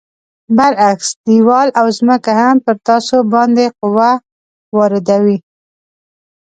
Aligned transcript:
برعکس 0.55 1.09
دیوال 1.25 1.67
او 1.79 1.87
ځمکه 1.97 2.31
هم 2.41 2.55
پر 2.65 2.75
تاسو 2.87 3.15
باندې 3.33 3.65
قوه 3.79 4.11
واردوي. 4.77 5.37